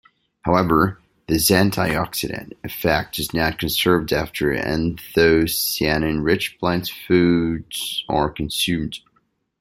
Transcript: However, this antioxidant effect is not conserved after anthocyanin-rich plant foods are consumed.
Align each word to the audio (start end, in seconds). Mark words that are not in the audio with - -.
However, 0.41 0.99
this 1.27 1.51
antioxidant 1.51 2.53
effect 2.63 3.19
is 3.19 3.35
not 3.35 3.59
conserved 3.59 4.11
after 4.11 4.47
anthocyanin-rich 4.51 6.57
plant 6.59 6.89
foods 7.05 8.03
are 8.09 8.31
consumed. 8.31 8.97